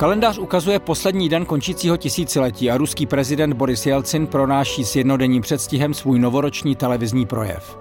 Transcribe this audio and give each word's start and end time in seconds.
Kalendář 0.00 0.38
ukazuje 0.38 0.78
poslední 0.78 1.28
den 1.28 1.44
končícího 1.44 1.96
tisíciletí 1.96 2.70
a 2.70 2.76
ruský 2.76 3.06
prezident 3.06 3.52
Boris 3.52 3.86
Jelcin 3.86 4.26
pronáší 4.26 4.84
s 4.84 4.96
jednodenním 4.96 5.42
předstihem 5.42 5.94
svůj 5.94 6.18
novoroční 6.18 6.76
televizní 6.76 7.26
projev. 7.26 7.78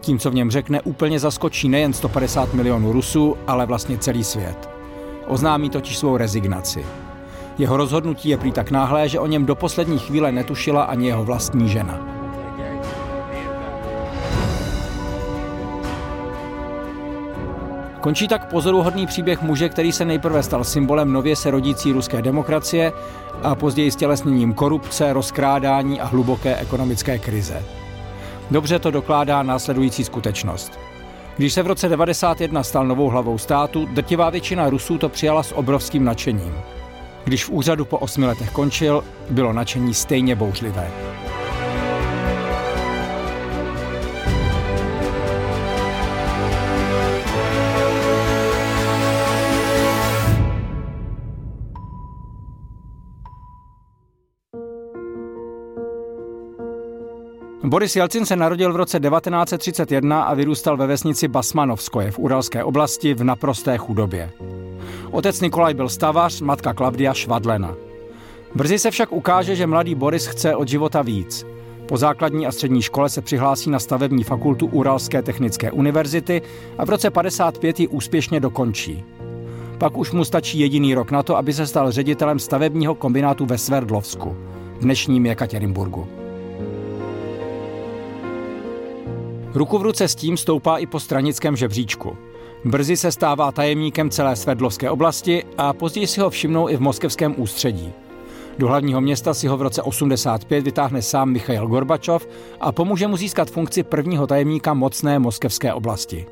Tím, 0.00 0.18
co 0.18 0.30
v 0.30 0.34
něm 0.34 0.50
řekne, 0.50 0.80
úplně 0.80 1.20
zaskočí 1.20 1.68
nejen 1.68 1.92
150 1.92 2.54
milionů 2.54 2.92
Rusů, 2.92 3.36
ale 3.46 3.66
vlastně 3.66 3.98
celý 3.98 4.24
svět. 4.24 4.70
Oznámí 5.26 5.70
totiž 5.70 5.98
svou 5.98 6.16
rezignaci. 6.16 6.86
Jeho 7.58 7.76
rozhodnutí 7.76 8.28
je 8.28 8.36
prý 8.36 8.52
tak 8.52 8.70
náhlé, 8.70 9.08
že 9.08 9.20
o 9.20 9.26
něm 9.26 9.46
do 9.46 9.54
poslední 9.54 9.98
chvíle 9.98 10.32
netušila 10.32 10.82
ani 10.82 11.06
jeho 11.06 11.24
vlastní 11.24 11.68
žena. 11.68 12.15
Končí 18.06 18.28
tak 18.28 18.50
pozoruhodný 18.50 19.06
příběh 19.06 19.42
muže, 19.42 19.68
který 19.68 19.92
se 19.92 20.04
nejprve 20.04 20.42
stal 20.42 20.64
symbolem 20.64 21.12
nově 21.12 21.36
se 21.36 21.50
rodící 21.50 21.92
ruské 21.92 22.22
demokracie 22.22 22.92
a 23.42 23.54
později 23.54 23.90
stělesněním 23.90 24.54
korupce, 24.54 25.12
rozkrádání 25.12 26.00
a 26.00 26.04
hluboké 26.04 26.56
ekonomické 26.56 27.18
krize. 27.18 27.62
Dobře 28.50 28.78
to 28.78 28.90
dokládá 28.90 29.42
následující 29.42 30.04
skutečnost. 30.04 30.78
Když 31.36 31.52
se 31.52 31.62
v 31.62 31.66
roce 31.66 31.86
1991 31.86 32.62
stal 32.62 32.86
novou 32.86 33.08
hlavou 33.08 33.38
státu, 33.38 33.86
drtivá 33.86 34.30
většina 34.30 34.70
Rusů 34.70 34.98
to 34.98 35.08
přijala 35.08 35.42
s 35.42 35.54
obrovským 35.54 36.04
nadšením. 36.04 36.54
Když 37.24 37.44
v 37.44 37.50
úřadu 37.50 37.84
po 37.84 37.98
osmi 37.98 38.26
letech 38.26 38.50
končil, 38.50 39.04
bylo 39.30 39.52
nadšení 39.52 39.94
stejně 39.94 40.36
bouřlivé. 40.36 40.90
Boris 57.66 57.96
Jelcin 57.96 58.26
se 58.26 58.36
narodil 58.36 58.72
v 58.72 58.76
roce 58.76 59.00
1931 59.00 60.22
a 60.22 60.34
vyrůstal 60.34 60.76
ve 60.76 60.86
vesnici 60.86 61.28
Basmanovskoje 61.28 62.10
v 62.10 62.18
Uralské 62.18 62.64
oblasti 62.64 63.14
v 63.14 63.24
naprosté 63.24 63.78
chudobě. 63.78 64.30
Otec 65.10 65.40
Nikolaj 65.40 65.74
byl 65.74 65.88
stavař, 65.88 66.40
matka 66.40 66.74
Klavdia 66.74 67.14
Švadlena. 67.14 67.74
Brzy 68.54 68.78
se 68.78 68.90
však 68.90 69.12
ukáže, 69.12 69.56
že 69.56 69.66
mladý 69.66 69.94
Boris 69.94 70.26
chce 70.26 70.56
od 70.56 70.68
života 70.68 71.02
víc. 71.02 71.46
Po 71.88 71.96
základní 71.96 72.46
a 72.46 72.52
střední 72.52 72.82
škole 72.82 73.08
se 73.08 73.22
přihlásí 73.22 73.70
na 73.70 73.78
stavební 73.78 74.24
fakultu 74.24 74.66
Uralské 74.66 75.22
technické 75.22 75.70
univerzity 75.70 76.42
a 76.78 76.84
v 76.84 76.90
roce 76.90 77.10
55 77.10 77.80
ji 77.80 77.88
úspěšně 77.88 78.40
dokončí. 78.40 79.04
Pak 79.78 79.96
už 79.98 80.12
mu 80.12 80.24
stačí 80.24 80.58
jediný 80.58 80.94
rok 80.94 81.10
na 81.10 81.22
to, 81.22 81.36
aby 81.36 81.52
se 81.52 81.66
stal 81.66 81.92
ředitelem 81.92 82.38
stavebního 82.38 82.94
kombinátu 82.94 83.46
ve 83.46 83.58
Sverdlovsku, 83.58 84.36
dnešním 84.80 85.26
Jekatěrinburgu. 85.26 86.25
Ruku 89.56 89.78
v 89.78 89.82
ruce 89.82 90.08
s 90.08 90.14
tím 90.14 90.36
stoupá 90.36 90.78
i 90.78 90.86
po 90.86 91.00
stranickém 91.00 91.56
žebříčku. 91.56 92.16
Brzy 92.64 92.96
se 92.96 93.12
stává 93.12 93.52
tajemníkem 93.52 94.10
celé 94.10 94.36
Sverdlovské 94.36 94.90
oblasti 94.90 95.44
a 95.58 95.72
později 95.72 96.06
si 96.06 96.20
ho 96.20 96.30
všimnou 96.30 96.68
i 96.68 96.76
v 96.76 96.80
moskevském 96.80 97.34
ústředí. 97.36 97.92
Do 98.58 98.68
hlavního 98.68 99.00
města 99.00 99.34
si 99.34 99.46
ho 99.46 99.56
v 99.56 99.62
roce 99.62 99.82
85 99.82 100.64
vytáhne 100.64 101.02
sám 101.02 101.30
Michail 101.30 101.66
Gorbačov 101.66 102.28
a 102.60 102.72
pomůže 102.72 103.06
mu 103.06 103.16
získat 103.16 103.50
funkci 103.50 103.82
prvního 103.82 104.26
tajemníka 104.26 104.74
mocné 104.74 105.18
moskevské 105.18 105.72
oblasti. 105.72 106.26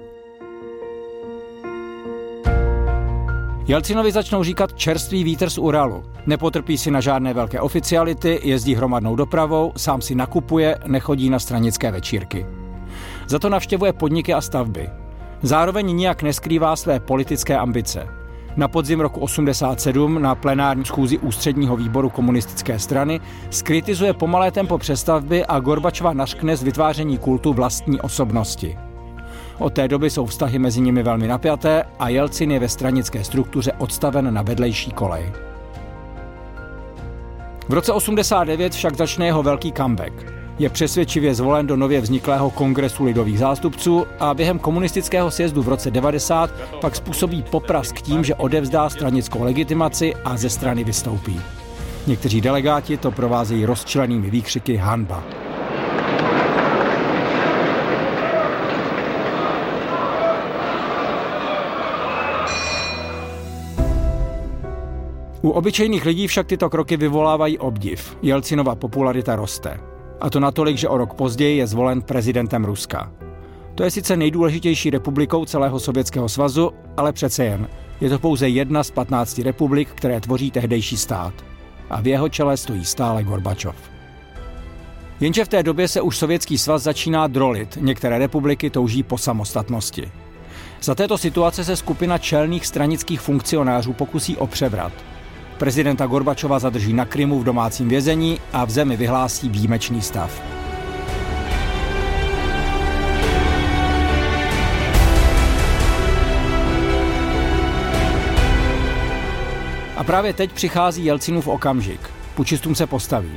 Jelcinovi 3.66 4.12
začnou 4.12 4.42
říkat 4.42 4.74
čerstvý 4.74 5.24
vítr 5.24 5.50
z 5.50 5.58
Uralu. 5.58 6.02
Nepotrpí 6.26 6.78
si 6.78 6.90
na 6.90 7.00
žádné 7.00 7.34
velké 7.34 7.60
oficiality, 7.60 8.40
jezdí 8.42 8.74
hromadnou 8.74 9.16
dopravou, 9.16 9.72
sám 9.76 10.00
si 10.00 10.14
nakupuje, 10.14 10.78
nechodí 10.86 11.30
na 11.30 11.38
stranické 11.38 11.90
večírky. 11.90 12.46
Za 13.26 13.38
to 13.38 13.48
navštěvuje 13.48 13.92
podniky 13.92 14.34
a 14.34 14.40
stavby. 14.40 14.90
Zároveň 15.42 15.96
nijak 15.96 16.22
neskrývá 16.22 16.76
své 16.76 17.00
politické 17.00 17.58
ambice. 17.58 18.08
Na 18.56 18.68
podzim 18.68 19.00
roku 19.00 19.20
87 19.20 20.22
na 20.22 20.34
plenární 20.34 20.84
schůzi 20.84 21.18
ústředního 21.18 21.76
výboru 21.76 22.10
komunistické 22.10 22.78
strany 22.78 23.20
skritizuje 23.50 24.12
pomalé 24.12 24.50
tempo 24.50 24.78
přestavby 24.78 25.46
a 25.46 25.60
Gorbačova 25.60 26.12
nařkne 26.12 26.56
z 26.56 26.62
vytváření 26.62 27.18
kultu 27.18 27.52
vlastní 27.52 28.00
osobnosti. 28.00 28.78
Od 29.58 29.72
té 29.72 29.88
doby 29.88 30.10
jsou 30.10 30.26
vztahy 30.26 30.58
mezi 30.58 30.80
nimi 30.80 31.02
velmi 31.02 31.28
napjaté 31.28 31.84
a 31.98 32.08
Jelcin 32.08 32.50
je 32.50 32.58
ve 32.58 32.68
stranické 32.68 33.24
struktuře 33.24 33.72
odstaven 33.72 34.34
na 34.34 34.42
vedlejší 34.42 34.90
kolej. 34.90 35.32
V 37.68 37.72
roce 37.72 37.92
89 37.92 38.72
však 38.72 38.96
začne 38.96 39.26
jeho 39.26 39.42
velký 39.42 39.72
comeback 39.72 40.33
je 40.58 40.68
přesvědčivě 40.68 41.34
zvolen 41.34 41.66
do 41.66 41.76
nově 41.76 42.00
vzniklého 42.00 42.50
kongresu 42.50 43.04
lidových 43.04 43.38
zástupců 43.38 44.06
a 44.20 44.34
během 44.34 44.58
komunistického 44.58 45.30
sjezdu 45.30 45.62
v 45.62 45.68
roce 45.68 45.90
90 45.90 46.50
pak 46.80 46.96
způsobí 46.96 47.42
poprask 47.42 48.00
tím, 48.00 48.24
že 48.24 48.34
odevzdá 48.34 48.88
stranickou 48.90 49.42
legitimaci 49.42 50.14
a 50.24 50.36
ze 50.36 50.50
strany 50.50 50.84
vystoupí. 50.84 51.40
Někteří 52.06 52.40
delegáti 52.40 52.96
to 52.96 53.10
provázejí 53.10 53.64
rozčilenými 53.64 54.30
výkřiky 54.30 54.76
hanba. 54.76 55.24
U 65.42 65.50
obyčejných 65.50 66.04
lidí 66.04 66.26
však 66.26 66.46
tyto 66.46 66.70
kroky 66.70 66.96
vyvolávají 66.96 67.58
obdiv. 67.58 68.16
Jelcinova 68.22 68.74
popularita 68.74 69.36
roste. 69.36 69.93
A 70.20 70.30
to 70.30 70.40
natolik, 70.40 70.76
že 70.76 70.88
o 70.88 70.98
rok 70.98 71.14
později 71.14 71.56
je 71.56 71.66
zvolen 71.66 72.02
prezidentem 72.02 72.64
Ruska. 72.64 73.12
To 73.74 73.82
je 73.82 73.90
sice 73.90 74.16
nejdůležitější 74.16 74.90
republikou 74.90 75.44
celého 75.44 75.80
Sovětského 75.80 76.28
svazu, 76.28 76.70
ale 76.96 77.12
přece 77.12 77.44
jen. 77.44 77.68
Je 78.00 78.10
to 78.10 78.18
pouze 78.18 78.48
jedna 78.48 78.84
z 78.84 78.90
15 78.90 79.38
republik, 79.38 79.88
které 79.94 80.20
tvoří 80.20 80.50
tehdejší 80.50 80.96
stát. 80.96 81.34
A 81.90 82.00
v 82.00 82.06
jeho 82.06 82.28
čele 82.28 82.56
stojí 82.56 82.84
stále 82.84 83.22
Gorbačov. 83.22 83.76
Jenže 85.20 85.44
v 85.44 85.48
té 85.48 85.62
době 85.62 85.88
se 85.88 86.00
už 86.00 86.18
Sovětský 86.18 86.58
svaz 86.58 86.82
začíná 86.82 87.26
drolit, 87.26 87.78
některé 87.80 88.18
republiky 88.18 88.70
touží 88.70 89.02
po 89.02 89.18
samostatnosti. 89.18 90.12
Za 90.82 90.94
této 90.94 91.18
situace 91.18 91.64
se 91.64 91.76
skupina 91.76 92.18
čelných 92.18 92.66
stranických 92.66 93.20
funkcionářů 93.20 93.92
pokusí 93.92 94.36
o 94.36 94.46
převrat– 94.46 94.92
Prezidenta 95.58 96.06
Gorbačova 96.06 96.58
zadrží 96.58 96.92
na 96.92 97.04
Krymu 97.04 97.40
v 97.40 97.44
domácím 97.44 97.88
vězení 97.88 98.40
a 98.52 98.64
v 98.64 98.70
zemi 98.70 98.96
vyhlásí 98.96 99.48
výjimečný 99.48 100.02
stav. 100.02 100.42
A 109.96 110.04
právě 110.04 110.32
teď 110.32 110.52
přichází 110.52 111.04
Jelcinův 111.04 111.48
okamžik. 111.48 112.00
Pučistům 112.34 112.74
se 112.74 112.86
postaví. 112.86 113.32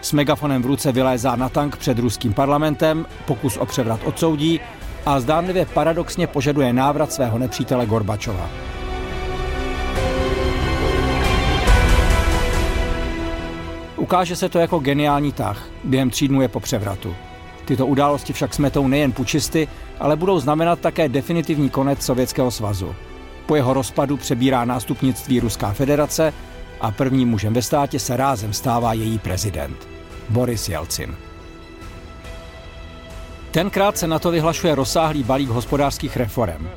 S 0.00 0.12
megafonem 0.12 0.62
v 0.62 0.66
ruce 0.66 0.92
vylézá 0.92 1.36
na 1.36 1.48
tank 1.48 1.76
před 1.76 1.98
ruským 1.98 2.32
parlamentem, 2.32 3.06
pokus 3.26 3.56
o 3.56 3.66
převrat 3.66 4.00
odsoudí 4.04 4.60
a 5.06 5.20
zdánlivě 5.20 5.66
paradoxně 5.66 6.26
požaduje 6.26 6.72
návrat 6.72 7.12
svého 7.12 7.38
nepřítele 7.38 7.86
Gorbačova. 7.86 8.69
Ukáže 14.00 14.36
se 14.36 14.48
to 14.48 14.58
jako 14.58 14.78
geniální 14.78 15.32
tah 15.32 15.68
během 15.84 16.10
tří 16.10 16.28
dnů 16.28 16.42
je 16.42 16.48
po 16.48 16.60
převratu. 16.60 17.14
Tyto 17.64 17.86
události 17.86 18.32
však 18.32 18.54
smetou 18.54 18.88
nejen 18.88 19.12
pučisty, 19.12 19.68
ale 19.98 20.16
budou 20.16 20.40
znamenat 20.40 20.80
také 20.80 21.08
definitivní 21.08 21.70
konec 21.70 22.02
Sovětského 22.02 22.50
svazu. 22.50 22.94
Po 23.46 23.56
jeho 23.56 23.74
rozpadu 23.74 24.16
přebírá 24.16 24.64
nástupnictví 24.64 25.40
Ruská 25.40 25.72
federace 25.72 26.32
a 26.80 26.90
prvním 26.90 27.28
mužem 27.28 27.54
ve 27.54 27.62
státě 27.62 27.98
se 27.98 28.16
rázem 28.16 28.52
stává 28.52 28.92
její 28.92 29.18
prezident, 29.18 29.88
Boris 30.28 30.68
Jelcin. 30.68 31.14
Tenkrát 33.50 33.98
se 33.98 34.06
na 34.06 34.18
to 34.18 34.30
vyhlašuje 34.30 34.74
rozsáhlý 34.74 35.22
balík 35.22 35.48
hospodářských 35.48 36.16
reform. 36.16 36.68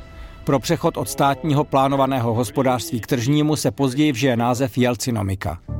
Pro 0.44 0.58
přechod 0.58 0.96
od 0.96 1.08
státního 1.08 1.64
plánovaného 1.64 2.34
hospodářství 2.34 3.00
k 3.00 3.06
tržnímu 3.06 3.56
se 3.56 3.70
později 3.70 4.12
vžije 4.12 4.36
název 4.36 4.78
Jelcinomika– 4.78 5.58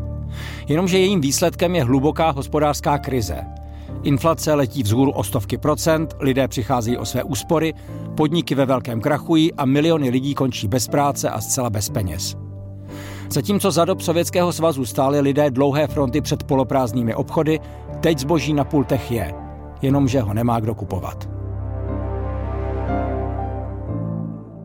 Jenomže 0.69 0.99
jejím 0.99 1.21
výsledkem 1.21 1.75
je 1.75 1.85
hluboká 1.85 2.31
hospodářská 2.31 2.99
krize. 2.99 3.41
Inflace 4.03 4.55
letí 4.55 4.83
vzhůru 4.83 5.11
o 5.11 5.25
stovky 5.25 5.59
procent, 5.59 6.17
lidé 6.21 6.49
přicházejí 6.49 6.97
o 6.97 7.05
své 7.05 7.23
úspory, 7.23 7.75
podniky 8.15 8.55
ve 8.55 8.67
velkém 8.67 9.01
krachují 9.01 9.55
a 9.55 9.65
miliony 9.65 10.11
lidí 10.11 10.35
končí 10.35 10.69
bez 10.69 10.89
práce 10.89 11.31
a 11.31 11.41
zcela 11.41 11.71
bez 11.71 11.89
peněz. 11.89 12.37
Zatímco 13.31 13.71
za 13.71 13.85
dob 13.85 14.01
Sovětského 14.01 14.53
svazu 14.53 14.85
stály 14.85 15.21
lidé 15.21 15.51
dlouhé 15.51 15.87
fronty 15.87 16.21
před 16.21 16.43
poloprázdnými 16.43 17.15
obchody, 17.15 17.61
teď 18.01 18.19
zboží 18.19 18.55
na 18.55 18.65
pultech 18.65 19.11
je, 19.11 19.35
jenomže 19.83 20.21
ho 20.21 20.35
nemá 20.35 20.61
kdo 20.61 20.75
kupovat. 20.75 21.29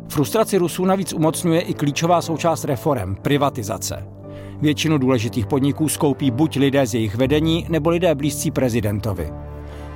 Frustraci 0.08 0.58
Rusů 0.58 0.86
navíc 0.86 1.14
umocňuje 1.14 1.62
i 1.62 1.74
klíčová 1.74 2.22
součást 2.22 2.64
reform– 2.64 3.16
privatizace– 3.22 4.08
Většinu 4.62 4.98
důležitých 4.98 5.46
podniků 5.46 5.90
skoupí 5.90 6.32
buď 6.32 6.58
lidé 6.58 6.88
z 6.88 6.94
jejich 6.94 7.16
vedení, 7.16 7.66
nebo 7.70 7.90
lidé 7.90 8.16
blízcí 8.16 8.52
prezidentovi. 8.52 9.30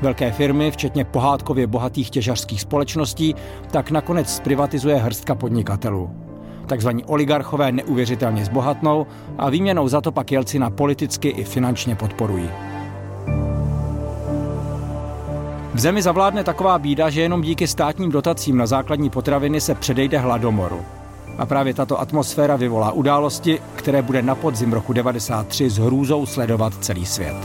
Velké 0.01 0.31
firmy, 0.31 0.71
včetně 0.71 1.06
pohádkově 1.06 1.68
bohatých 1.68 2.10
těžařských 2.10 2.62
společností, 2.62 3.36
tak 3.71 3.92
nakonec 3.92 4.36
zprivatizuje 4.36 4.95
hrstka 4.95 5.36
podnikatelů. 5.36 6.10
Takzvaní 6.65 7.06
oligarchové 7.06 7.71
neuvěřitelně 7.71 8.45
zbohatnou 8.45 9.07
a 9.38 9.50
výměnou 9.50 9.88
za 9.88 10.01
to 10.01 10.12
pak 10.12 10.31
Jelcina 10.31 10.69
politicky 10.69 11.30
i 11.30 11.44
finančně 11.44 11.95
podporují. 11.95 12.50
V 15.74 15.80
zemi 15.80 16.01
zavládne 16.01 16.44
taková 16.44 16.80
bída, 16.80 17.10
že 17.10 17.21
jenom 17.21 17.42
díky 17.42 17.68
státním 17.68 18.12
dotacím 18.12 18.57
na 18.57 18.65
základní 18.65 19.10
potraviny 19.10 19.62
se 19.62 19.75
předejde 19.75 20.18
hladomoru. 20.18 20.81
A 21.38 21.45
právě 21.45 21.74
tato 21.74 22.00
atmosféra 22.00 22.56
vyvolá 22.56 22.91
události, 22.91 23.59
které 23.75 24.01
bude 24.01 24.21
na 24.21 24.35
podzim 24.35 24.74
roku 24.74 24.94
93 24.94 25.69
s 25.69 25.77
hrůzou 25.77 26.25
sledovat 26.25 26.74
celý 26.81 27.06
svět. 27.06 27.35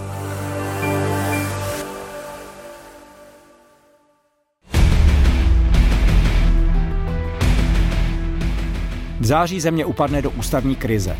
V 9.20 9.24
září 9.24 9.60
země 9.60 9.84
upadne 9.84 10.22
do 10.22 10.30
ústavní 10.30 10.76
krize. 10.76 11.16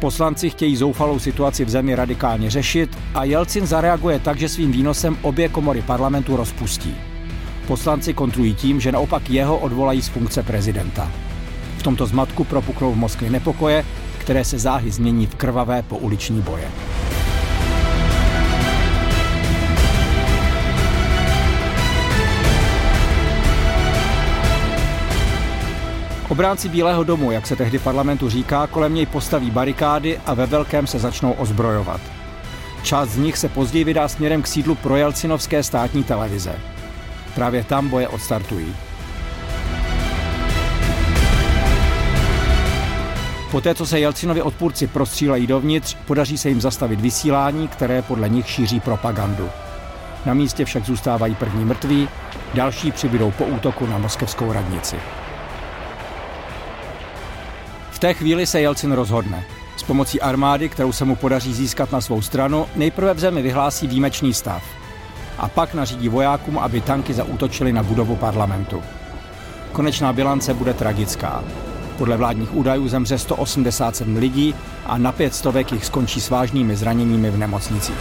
Poslanci 0.00 0.50
chtějí 0.50 0.76
zoufalou 0.76 1.18
situaci 1.18 1.64
v 1.64 1.70
zemi 1.70 1.94
radikálně 1.94 2.50
řešit 2.50 2.98
a 3.14 3.24
Jelcin 3.24 3.66
zareaguje 3.66 4.18
tak, 4.18 4.38
že 4.38 4.48
svým 4.48 4.72
výnosem 4.72 5.16
obě 5.22 5.48
komory 5.48 5.82
parlamentu 5.82 6.36
rozpustí. 6.36 6.96
Poslanci 7.66 8.14
kontrují 8.14 8.54
tím, 8.54 8.80
že 8.80 8.92
naopak 8.92 9.30
jeho 9.30 9.58
odvolají 9.58 10.02
z 10.02 10.08
funkce 10.08 10.42
prezidenta. 10.42 11.10
V 11.80 11.82
tomto 11.82 12.06
zmatku 12.06 12.44
propuknou 12.44 12.92
v 12.92 12.96
Moskvě 12.96 13.30
nepokoje, 13.30 13.84
které 14.18 14.44
se 14.44 14.58
záhy 14.58 14.90
změní 14.90 15.26
v 15.26 15.34
krvavé 15.34 15.82
pouliční 15.82 16.42
boje. 16.42 16.70
Obránci 26.28 26.68
Bílého 26.68 27.04
domu, 27.04 27.30
jak 27.30 27.46
se 27.46 27.56
tehdy 27.56 27.78
parlamentu 27.78 28.28
říká, 28.28 28.66
kolem 28.66 28.94
něj 28.94 29.06
postaví 29.06 29.50
barikády 29.50 30.18
a 30.26 30.34
ve 30.34 30.46
velkém 30.46 30.86
se 30.86 30.98
začnou 30.98 31.32
ozbrojovat. 31.32 32.00
Část 32.82 33.08
z 33.08 33.16
nich 33.16 33.38
se 33.38 33.48
později 33.48 33.84
vydá 33.84 34.08
směrem 34.08 34.42
k 34.42 34.46
sídlu 34.46 34.74
projelcinovské 34.74 35.62
státní 35.62 36.04
televize. 36.04 36.52
Právě 37.34 37.64
tam 37.64 37.88
boje 37.88 38.08
odstartují. 38.08 38.74
Poté, 43.50 43.74
co 43.74 43.86
se 43.86 44.00
Jelcinovi 44.00 44.42
odpůrci 44.42 44.86
prostřílejí 44.86 45.46
dovnitř, 45.46 45.96
podaří 46.06 46.38
se 46.38 46.48
jim 46.48 46.60
zastavit 46.60 47.00
vysílání, 47.00 47.68
které 47.68 48.02
podle 48.02 48.28
nich 48.28 48.50
šíří 48.50 48.80
propagandu. 48.80 49.48
Na 50.26 50.34
místě 50.34 50.64
však 50.64 50.84
zůstávají 50.84 51.34
první 51.34 51.64
mrtví, 51.64 52.08
další 52.54 52.92
přibydou 52.92 53.30
po 53.30 53.44
útoku 53.44 53.86
na 53.86 53.98
moskevskou 53.98 54.52
radnici. 54.52 54.96
V 57.90 57.98
té 57.98 58.14
chvíli 58.14 58.46
se 58.46 58.60
Jelcin 58.60 58.92
rozhodne. 58.92 59.44
S 59.76 59.82
pomocí 59.82 60.20
armády, 60.20 60.68
kterou 60.68 60.92
se 60.92 61.04
mu 61.04 61.16
podaří 61.16 61.54
získat 61.54 61.92
na 61.92 62.00
svou 62.00 62.22
stranu, 62.22 62.66
nejprve 62.76 63.14
v 63.14 63.18
zemi 63.18 63.42
vyhlásí 63.42 63.86
výjimečný 63.86 64.34
stav. 64.34 64.62
A 65.38 65.48
pak 65.48 65.74
nařídí 65.74 66.08
vojákům, 66.08 66.58
aby 66.58 66.80
tanky 66.80 67.14
zaútočili 67.14 67.72
na 67.72 67.82
budovu 67.82 68.16
parlamentu. 68.16 68.82
Konečná 69.72 70.12
bilance 70.12 70.54
bude 70.54 70.74
tragická. 70.74 71.44
Podle 72.00 72.16
vládních 72.16 72.54
údajů 72.54 72.88
zemře 72.88 73.18
187 73.18 74.16
lidí 74.16 74.54
a 74.86 74.98
na 74.98 75.12
pět 75.12 75.34
stovek 75.34 75.72
jich 75.72 75.84
skončí 75.84 76.20
s 76.20 76.30
vážnými 76.30 76.76
zraněními 76.76 77.30
v 77.30 77.38
nemocnicích. 77.38 77.96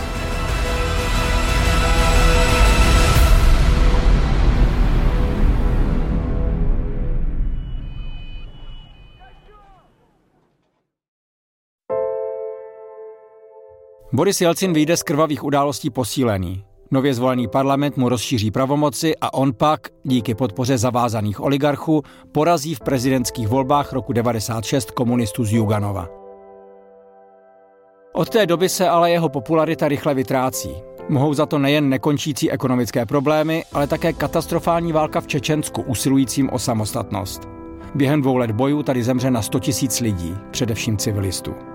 Boris 14.13 14.41
Jelcin 14.41 14.73
vyjde 14.73 14.97
z 14.97 15.03
krvavých 15.03 15.43
událostí 15.43 15.89
posílený. 15.89 16.68
Nově 16.91 17.13
zvolený 17.13 17.47
parlament 17.47 17.97
mu 17.97 18.09
rozšíří 18.09 18.51
pravomoci 18.51 19.13
a 19.21 19.33
on 19.33 19.53
pak, 19.53 19.87
díky 20.03 20.35
podpoře 20.35 20.77
zavázaných 20.77 21.39
oligarchů, 21.39 22.03
porazí 22.31 22.75
v 22.75 22.79
prezidentských 22.79 23.47
volbách 23.47 23.93
roku 23.93 24.13
96 24.13 24.91
komunistů 24.91 25.45
z 25.45 25.53
Juganova. 25.53 26.07
Od 28.13 28.29
té 28.29 28.45
doby 28.45 28.69
se 28.69 28.89
ale 28.89 29.11
jeho 29.11 29.29
popularita 29.29 29.87
rychle 29.87 30.13
vytrácí. 30.13 30.69
Mohou 31.09 31.33
za 31.33 31.45
to 31.45 31.59
nejen 31.59 31.89
nekončící 31.89 32.51
ekonomické 32.51 33.05
problémy, 33.05 33.63
ale 33.73 33.87
také 33.87 34.13
katastrofální 34.13 34.91
válka 34.91 35.21
v 35.21 35.27
Čečensku 35.27 35.81
usilujícím 35.81 36.49
o 36.49 36.59
samostatnost. 36.59 37.41
Během 37.95 38.21
dvou 38.21 38.37
let 38.37 38.51
bojů 38.51 38.83
tady 38.83 39.03
zemře 39.03 39.31
na 39.31 39.41
100 39.41 39.59
000 39.81 39.93
lidí, 40.01 40.35
především 40.51 40.97
civilistů. 40.97 41.68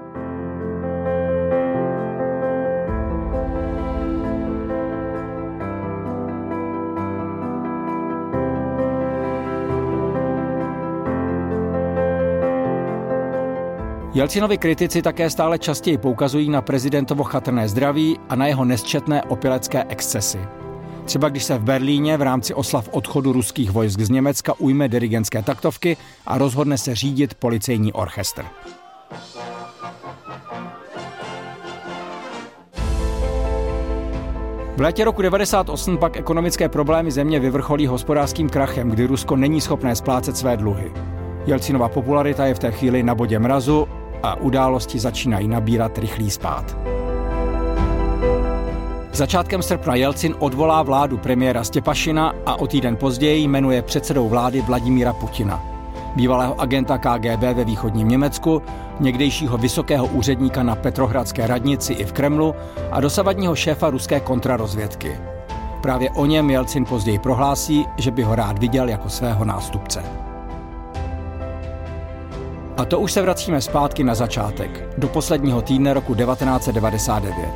Jelcinovi 14.14 14.59
kritici 14.59 15.02
také 15.02 15.30
stále 15.30 15.59
častěji 15.59 15.99
poukazují 15.99 16.50
na 16.50 16.62
prezidentovo 16.62 17.25
chatrné 17.25 17.68
zdraví 17.68 18.18
a 18.28 18.37
na 18.37 18.47
jeho 18.47 18.64
nesčetné 18.64 19.23
opilecké 19.23 19.85
excesy. 19.88 20.38
Třeba 21.04 21.28
když 21.28 21.44
se 21.44 21.59
v 21.59 21.62
Berlíně 21.62 22.16
v 22.16 22.23
rámci 22.23 22.54
oslav 22.54 22.88
odchodu 22.92 23.33
ruských 23.33 23.71
vojsk 23.71 24.00
z 24.00 24.11
Německa 24.11 24.54
ujme 24.59 24.88
dirigentské 24.88 25.42
taktovky 25.42 25.97
a 26.26 26.38
rozhodne 26.38 26.78
se 26.78 26.94
řídit 26.94 27.35
policejní 27.35 27.92
orchestr. 27.92 28.44
V 34.76 34.80
létě 34.80 35.04
roku 35.04 35.23
98 35.23 35.99
pak 35.99 36.16
ekonomické 36.16 36.68
problémy 36.68 37.11
země 37.11 37.40
vyvrcholí 37.40 37.87
hospodářským 37.87 38.49
krachem, 38.49 38.90
kdy 38.90 39.06
Rusko 39.06 39.37
není 39.37 39.61
schopné 39.61 39.97
splácet 39.97 40.37
své 40.37 40.56
dluhy. 40.56 40.92
Jelcinova 41.47 41.88
popularita 41.88 42.47
je 42.47 42.54
v 42.54 42.59
té 42.59 42.73
chvíli 42.73 43.02
na 43.02 43.14
bodě 43.14 43.38
mrazu 43.38 43.88
a 44.25 44.35
události 44.35 44.99
začínají 44.99 45.49
nabírat 45.49 45.99
rychlý 45.99 46.31
spát. 46.31 46.76
Začátkem 49.12 49.62
srpna 49.62 49.95
Jelcin 49.95 50.35
odvolá 50.38 50.83
vládu 50.83 51.19
premiéra 51.19 51.64
Stěpašina 51.64 52.33
a 52.47 52.54
o 52.54 52.66
týden 52.66 52.97
později 52.97 53.49
jmenuje 53.49 53.83
předsedou 53.83 54.28
vlády 54.28 54.61
Vladimíra 54.61 55.12
Putina. 55.12 55.62
Bývalého 56.16 56.61
agenta 56.61 56.99
KGB 56.99 57.43
ve 57.43 57.64
východním 57.64 58.09
Německu, 58.09 58.62
někdejšího 59.00 59.59
vysokého 59.59 60.07
úředníka 60.07 60.62
na 60.62 60.75
Petrohradské 60.75 61.47
radnici 61.47 61.93
i 61.93 62.04
v 62.04 62.12
Kremlu 62.12 62.54
a 62.90 63.00
dosavadního 63.00 63.54
šéfa 63.54 63.90
ruské 63.90 64.21
kontrarozvědky. 64.21 65.19
Právě 65.83 66.11
o 66.11 66.26
něm 66.26 66.50
Jelcin 66.50 66.85
později 66.85 67.19
prohlásí, 67.19 67.87
že 67.97 68.11
by 68.11 68.23
ho 68.23 68.35
rád 68.35 68.59
viděl 68.59 68.88
jako 68.88 69.09
svého 69.09 69.45
nástupce. 69.45 70.02
A 72.77 72.86
to 72.86 73.00
už 73.00 73.12
se 73.12 73.21
vracíme 73.21 73.62
zpátky 73.62 74.03
na 74.03 74.15
začátek, 74.15 74.89
do 74.98 75.07
posledního 75.07 75.62
týdne 75.62 75.93
roku 75.93 76.15
1999. 76.15 77.50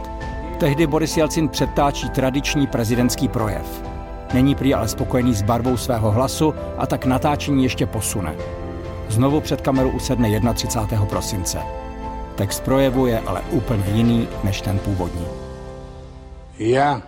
Tehdy 0.60 0.88
Boris 0.88 1.18
Jelcin 1.18 1.50
předtáčí 1.50 2.10
tradiční 2.10 2.68
prezidentský 2.68 3.28
projev. 3.28 3.84
Není 4.34 4.56
prý 4.56 4.74
ale 4.74 4.88
spokojený 4.88 5.34
s 5.34 5.42
barvou 5.42 5.78
svého 5.78 6.12
hlasu 6.12 6.54
a 6.78 6.88
tak 6.88 7.06
natáčení 7.06 7.64
ještě 7.64 7.86
posune. 7.86 8.36
Znovu 9.10 9.42
před 9.42 9.62
kameru 9.62 9.90
usedne 9.90 10.54
31. 10.54 11.06
prosince. 11.06 11.60
Text 12.36 12.64
projevu 12.64 13.08
je 13.08 13.20
ale 13.20 13.42
úplně 13.42 13.84
jiný 13.94 14.28
než 14.44 14.62
ten 14.62 14.80
původní. 14.80 15.28
Já 16.58 17.02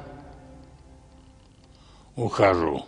ухожу. 2.15 2.79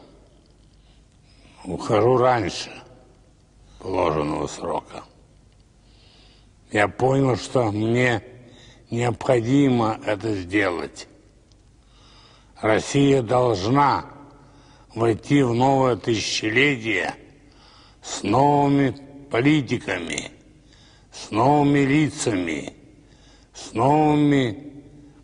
Ухожу 1.63 2.17
раньше 2.17 2.71
положенного 3.77 4.47
срока. 4.47 5.03
Я 6.72 6.88
понял, 6.88 7.36
что 7.36 7.70
мне 7.70 8.22
необходимо 8.90 10.00
это 10.06 10.34
сделать. 10.34 11.06
Россия 12.62 13.20
должна 13.20 14.06
войти 14.94 15.42
в 15.42 15.52
новое 15.52 15.96
тысячелетие 15.96 17.14
с 18.02 18.22
новыми 18.22 18.96
политиками, 19.30 20.30
с 21.12 21.30
новыми 21.30 21.80
лицами, 21.80 22.72
с 23.52 23.74
новыми 23.74 24.72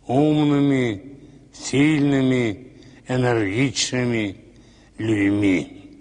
умными, 0.05 1.17
сильными, 1.51 2.73
энергичными 3.07 4.37
людьми. 4.99 5.97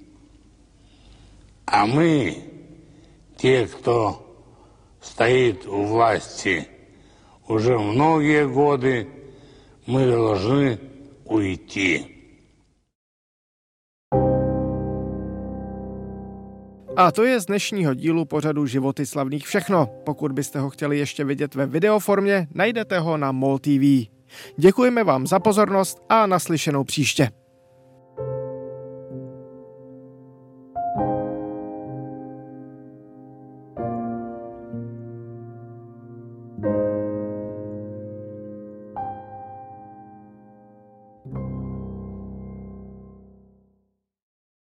А 1.65 1.87
мы, 1.87 2.37
те, 3.39 3.67
кто 3.67 4.28
стоит 5.02 5.66
у 5.66 5.84
власти 5.84 6.68
уже 7.48 7.78
многие 7.78 8.48
годы, 8.48 9.08
мы 9.86 10.06
должны 10.06 10.80
уйти. 11.26 12.10
A 16.96 17.12
to 17.12 17.24
je 17.24 17.40
z 17.40 17.46
dnešního 17.46 17.94
dílu 17.94 18.26
pořadu 18.26 18.66
Životy 18.66 19.06
slavných 19.06 19.48
všechno. 19.48 19.90
Pokud 20.04 20.32
byste 20.32 20.60
ho 20.60 20.70
chtěli 20.70 21.00
ještě 21.00 21.24
vidět 21.24 21.56
ve 21.56 21.66
videoformě, 21.66 22.48
najdete 22.54 23.00
ho 23.00 23.18
na 23.18 23.32
MOL 23.32 23.60
TV. 23.60 24.10
Děkujeme 24.58 25.04
vám 25.04 25.28
za 25.28 25.40
pozornost 25.40 25.98
a 26.10 26.28
naslyšenou 26.28 26.84
příště. 26.84 27.30